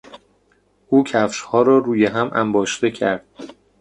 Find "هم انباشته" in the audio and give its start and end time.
2.05-2.91